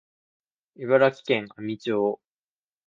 [0.77, 2.19] 茨城県阿見町